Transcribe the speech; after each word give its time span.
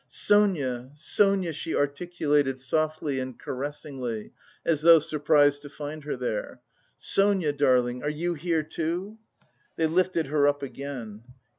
"Sonia, 0.07 0.89
Sonia!" 0.95 1.53
she 1.53 1.75
articulated 1.75 2.59
softly 2.59 3.19
and 3.19 3.37
caressingly, 3.37 4.31
as 4.65 4.81
though 4.81 4.97
surprised 4.97 5.61
to 5.61 5.69
find 5.69 6.05
her 6.05 6.15
there. 6.17 6.59
"Sonia 6.97 7.53
darling, 7.53 8.01
are 8.01 8.09
you 8.09 8.33
here, 8.33 8.63
too?" 8.63 9.19
They 9.75 9.85
lifted 9.85 10.25
her 10.25 10.47
up 10.47 10.63
again. 10.63 11.21